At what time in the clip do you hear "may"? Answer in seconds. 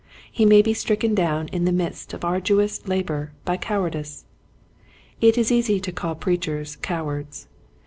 0.47-0.63